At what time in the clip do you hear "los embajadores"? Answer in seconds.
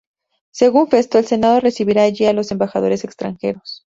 2.33-3.03